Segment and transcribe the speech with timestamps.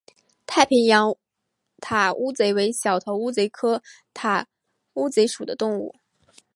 [0.47, 1.15] 太平洋
[1.79, 3.83] 塔乌贼为小头乌贼科
[4.15, 4.47] 塔
[4.95, 5.93] 乌贼属的动物。